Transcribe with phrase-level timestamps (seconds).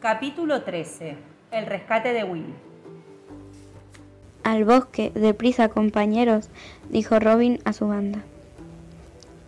[0.00, 1.14] Capítulo 13.
[1.50, 2.54] El rescate de Will.
[4.44, 6.48] Al bosque, deprisa compañeros,
[6.88, 8.20] dijo Robin a su banda.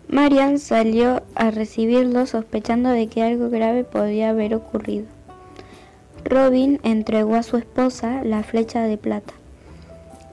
[0.08, 5.06] Marian salió a recibirlo sospechando de que algo grave podía haber ocurrido.
[6.22, 9.32] Robin entregó a su esposa la flecha de plata.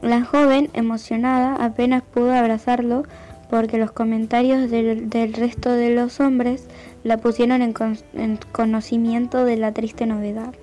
[0.01, 3.03] La joven, emocionada, apenas pudo abrazarlo
[3.49, 6.67] porque los comentarios del, resto de los hombres
[7.03, 7.73] la pusieron en,
[8.13, 10.53] en conocimiento de la triste novedad.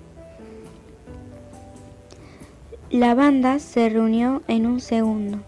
[2.90, 5.40] La banda se reunió en un segundo.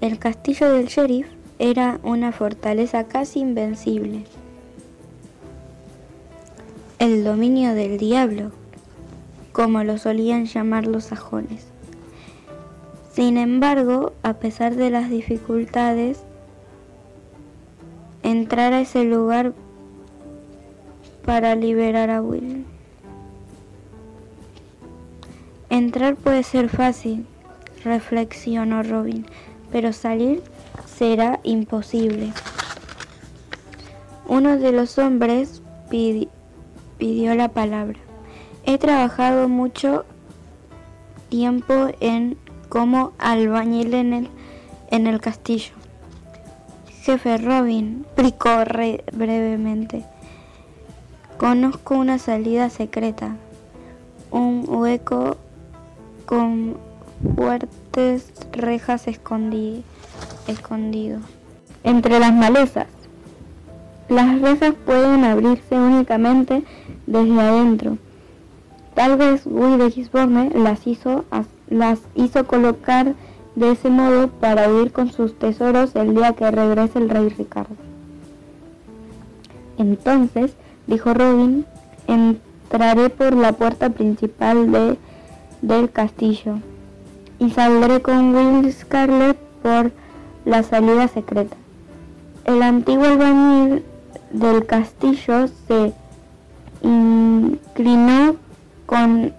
[0.00, 1.26] El castillo del sheriff
[1.58, 4.24] era una fortaleza casi invencible.
[7.00, 8.52] El dominio del diablo,
[9.50, 11.66] como lo solían llamar los sajones.
[13.12, 16.22] Sin embargo, a pesar de las dificultades,
[18.32, 19.52] entrar a ese lugar
[21.24, 22.64] para liberar a Will.
[25.70, 27.24] Entrar puede ser fácil,
[27.84, 29.24] reflexionó Robin,
[29.70, 30.42] pero salir
[30.86, 32.32] será imposible.
[34.26, 37.98] Uno de los hombres pidió la palabra.
[38.64, 40.04] He trabajado mucho
[41.28, 42.36] tiempo en
[42.68, 44.28] como albañil en el,
[44.90, 45.72] en el castillo.
[47.04, 48.58] Jefe Robin, explicó
[49.12, 50.04] brevemente.
[51.36, 53.34] Conozco una salida secreta,
[54.30, 55.36] un hueco
[56.26, 56.76] con
[57.34, 59.82] fuertes rejas escondido
[61.82, 62.86] entre las malezas.
[64.08, 66.62] Las rejas pueden abrirse únicamente
[67.08, 67.98] desde adentro.
[68.94, 73.14] Tal vez Will de Gisborne las hizo colocar
[73.54, 77.74] de ese modo para huir con sus tesoros el día que regrese el rey Ricardo.
[79.78, 80.52] Entonces,
[80.86, 81.66] dijo Robin,
[82.06, 84.98] entraré por la puerta principal de,
[85.60, 86.58] del castillo
[87.38, 89.92] y saldré con Will Scarlet por
[90.44, 91.56] la salida secreta.
[92.44, 93.84] El antiguo albañil
[94.32, 95.92] del castillo se
[96.82, 98.36] inclinó
[98.86, 99.32] con,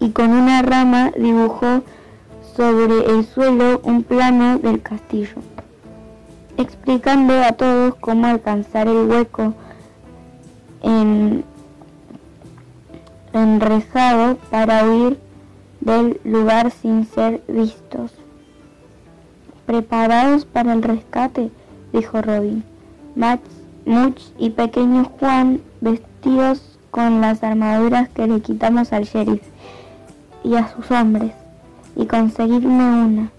[0.00, 1.82] y con una rama dibujó
[2.56, 5.36] sobre el suelo un plano del castillo,
[6.56, 9.54] explicando a todos cómo alcanzar el hueco
[10.82, 11.44] en,
[13.32, 15.18] enrejado para huir
[15.80, 18.12] del lugar sin ser vistos.
[19.66, 21.50] ¿Preparados para el rescate?
[21.92, 22.64] dijo Robin.
[23.14, 23.42] Max,
[23.84, 29.42] Much y pequeño Juan, vestidos con las armaduras que le quitamos al sheriff
[30.44, 31.32] y a sus hombres,
[31.96, 33.30] y conseguirme una.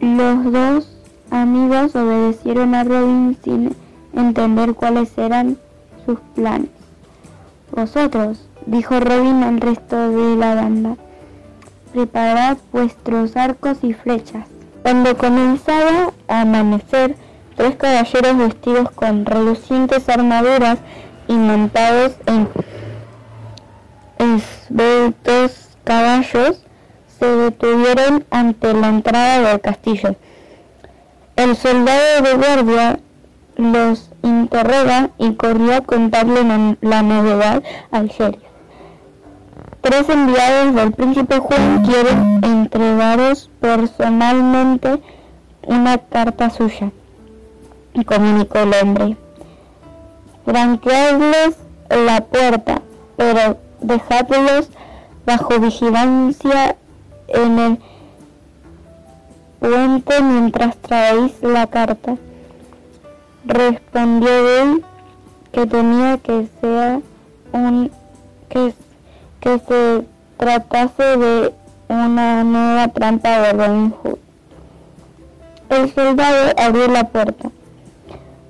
[0.00, 0.98] Los dos
[1.30, 3.74] amigos obedecieron a Robin sin
[4.14, 5.58] entender cuáles eran
[6.04, 6.70] sus planes.
[7.70, 10.96] Vosotros, dijo Robin al resto de la banda,
[11.92, 14.46] preparad vuestros arcos y flechas.
[14.82, 17.16] Cuando comenzaba a amanecer,
[17.56, 20.78] tres caballeros vestidos con relucientes armaduras
[21.28, 22.48] y montados en
[24.18, 26.62] esbeltos caballos
[27.18, 30.16] se detuvieron ante la entrada del castillo.
[31.36, 33.00] El soldado de guardia
[33.56, 38.42] los interroga y corrió a contarle la novedad al sheriff.
[39.80, 45.02] Tres enviados del príncipe Juan quieren entregaros personalmente
[45.66, 46.90] una carta suya,
[48.06, 49.16] comunicó el hombre
[50.44, 51.56] franqueadles
[51.88, 52.82] la puerta,
[53.16, 54.70] pero dejadlos
[55.24, 56.76] bajo vigilancia
[57.28, 57.78] en el
[59.58, 62.16] puente mientras traéis la carta.
[63.44, 64.84] Respondió él
[65.52, 67.00] que tenía que sea
[67.52, 67.90] un
[68.48, 68.74] que,
[69.40, 70.06] que se
[70.36, 71.54] tratase de
[71.88, 74.18] una nueva trampa de Robin Hood.
[75.68, 77.50] El soldado abrió la puerta.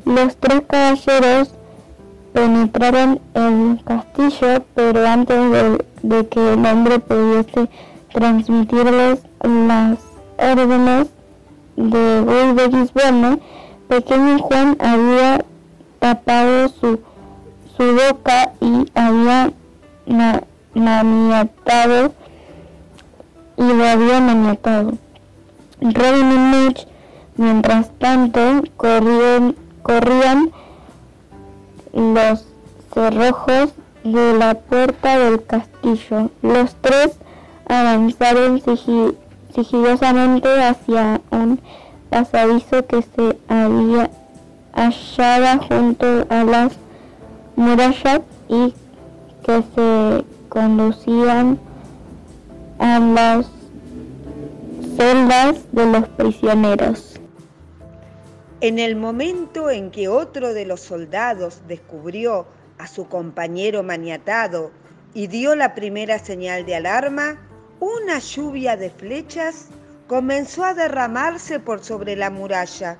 [0.05, 1.55] Los tres caballeros
[2.33, 7.69] penetraron el castillo, pero antes de, que el hombre pudiese
[8.13, 9.99] transmitirles las
[10.39, 11.09] órdenes
[11.77, 13.39] de Will de Gisborne,
[13.89, 15.45] pequeño Juan había
[15.99, 17.01] tapado su,
[17.77, 19.53] su boca y había
[20.75, 22.13] maniatado
[23.57, 24.93] y lo había maniatado.
[25.81, 26.87] Robin y Mitch,
[27.37, 28.41] mientras tanto,
[28.77, 30.53] corrían, corrían
[31.93, 32.45] los
[32.93, 33.71] cerrojos
[34.05, 36.31] de la puerta del castillo.
[36.43, 37.13] Los tres
[37.69, 38.61] avanzaron
[39.55, 41.61] sigilosamente hacia un
[42.11, 44.11] pasadizo que se había
[44.75, 46.73] hallaba junto a las
[47.57, 48.75] murallas y
[49.45, 51.59] que se conducían
[52.79, 53.47] a las
[54.97, 57.12] celdas de los prisioneros.
[58.63, 62.47] En el momento en que otro de los soldados descubrió
[62.79, 64.71] a su compañero maniatado
[65.15, 67.41] y dio la primera señal de alarma,
[67.81, 69.67] una lluvia de flechas
[70.07, 72.99] comenzó a derramarse por sobre la muralla.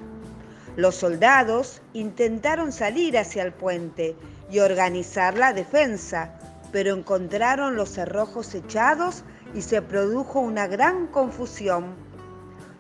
[0.75, 4.17] Los soldados intentaron salir hacia el puente
[4.51, 6.41] y organizar la defensa,
[6.73, 9.23] pero encontraron los cerrojos echados
[9.55, 11.95] y se produjo una gran confusión.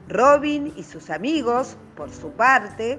[0.08, 2.98] Robin y sus amigos, por su parte,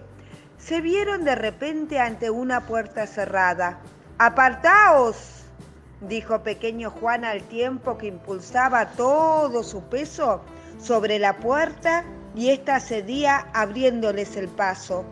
[0.58, 3.80] se vieron de repente ante una puerta cerrada.
[4.18, 5.44] ¡Apartaos!
[6.02, 10.42] dijo pequeño Juan al tiempo que impulsaba todo su peso
[10.80, 12.04] sobre la puerta
[12.36, 15.06] y ésta cedía abriéndoles el paso.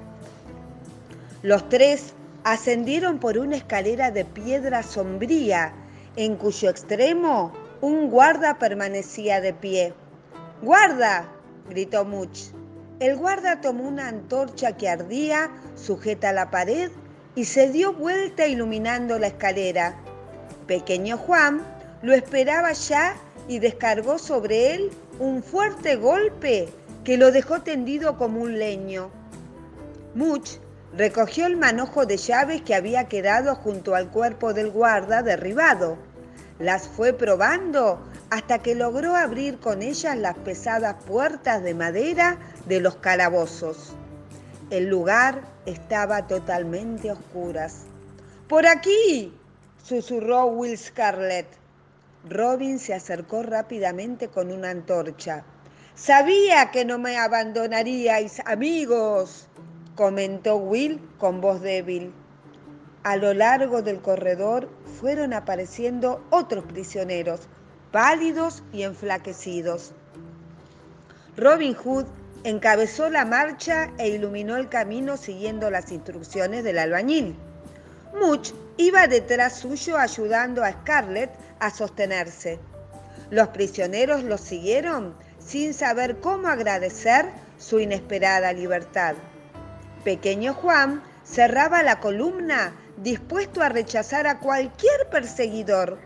[1.43, 2.13] Los tres
[2.43, 5.73] ascendieron por una escalera de piedra sombría,
[6.15, 9.93] en cuyo extremo un guarda permanecía de pie.
[10.61, 11.25] ¡Guarda!
[11.69, 12.51] gritó Much.
[13.01, 16.91] El guarda tomó una antorcha que ardía, sujeta a la pared,
[17.33, 19.95] y se dio vuelta iluminando la escalera.
[20.67, 21.63] Pequeño Juan
[22.03, 23.15] lo esperaba ya
[23.47, 26.69] y descargó sobre él un fuerte golpe
[27.03, 29.09] que lo dejó tendido como un leño.
[30.13, 30.57] Much
[30.95, 35.97] recogió el manojo de llaves que había quedado junto al cuerpo del guarda derribado.
[36.59, 37.99] Las fue probando
[38.31, 43.93] hasta que logró abrir con ellas las pesadas puertas de madera de los calabozos.
[44.69, 47.83] El lugar estaba totalmente oscuras.
[48.47, 49.37] ¡Por aquí!
[49.83, 51.45] susurró Will Scarlett.
[52.29, 55.43] Robin se acercó rápidamente con una antorcha.
[55.95, 59.49] Sabía que no me abandonaríais, amigos,
[59.95, 62.13] comentó Will con voz débil.
[63.03, 64.69] A lo largo del corredor
[65.01, 67.49] fueron apareciendo otros prisioneros,
[67.91, 69.91] pálidos y enflaquecidos.
[71.37, 72.05] Robin Hood
[72.43, 77.35] encabezó la marcha e iluminó el camino siguiendo las instrucciones del albañil.
[78.19, 82.59] Much iba detrás suyo ayudando a Scarlett a sostenerse.
[83.29, 87.25] Los prisioneros lo siguieron sin saber cómo agradecer
[87.57, 89.15] su inesperada libertad.
[90.03, 95.99] Pequeño Juan cerraba la columna dispuesto a rechazar a cualquier perseguidor.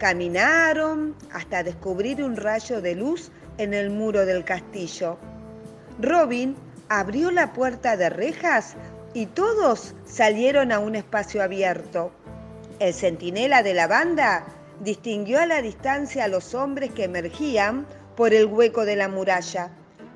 [0.00, 5.18] Caminaron hasta descubrir un rayo de luz en el muro del castillo.
[6.00, 6.56] Robin
[6.88, 8.76] abrió la puerta de rejas
[9.12, 12.12] y todos salieron a un espacio abierto.
[12.78, 14.46] El centinela de la banda
[14.82, 17.86] distinguió a la distancia a los hombres que emergían
[18.16, 19.70] por el hueco de la muralla.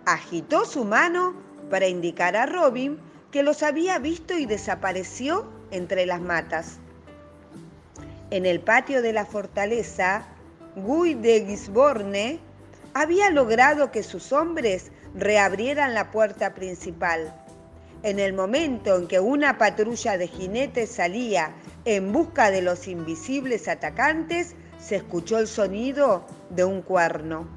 [0.06, 1.34] Agitó su mano
[1.68, 2.98] para indicar a Robin
[3.30, 6.78] que los había visto y desapareció entre las matas.
[8.30, 10.26] En el patio de la fortaleza,
[10.76, 12.40] Guy de Gisborne
[12.94, 17.34] había logrado que sus hombres reabrieran la puerta principal.
[18.02, 21.54] En el momento en que una patrulla de jinetes salía
[21.84, 27.48] en busca de los invisibles atacantes, se escuchó el sonido de un cuerno.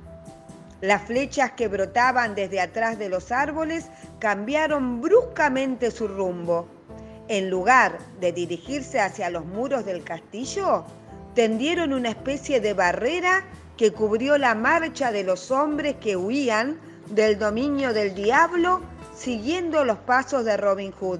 [0.81, 3.87] Las flechas que brotaban desde atrás de los árboles
[4.19, 6.67] cambiaron bruscamente su rumbo.
[7.29, 10.85] En lugar de dirigirse hacia los muros del castillo,
[11.35, 13.43] tendieron una especie de barrera
[13.75, 18.81] que cubrió la marcha de los hombres que huían del dominio del diablo
[19.15, 21.19] siguiendo los pasos de Robin Hood.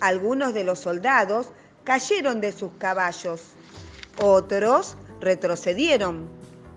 [0.00, 1.48] Algunos de los soldados
[1.84, 3.42] cayeron de sus caballos,
[4.20, 6.28] otros retrocedieron.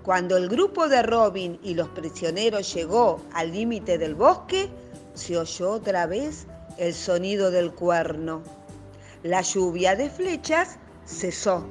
[0.03, 4.69] Cuando el grupo de Robin y los prisioneros llegó al límite del bosque,
[5.13, 6.47] se oyó otra vez
[6.77, 8.43] el sonido del cuerno.
[9.23, 11.67] La lluvia de flechas cesó.